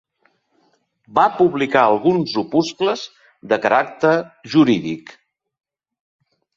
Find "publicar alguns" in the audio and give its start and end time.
1.41-2.35